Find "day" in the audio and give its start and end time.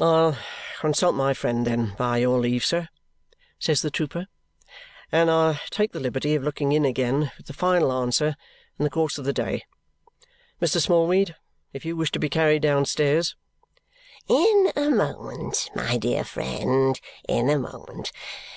9.32-9.66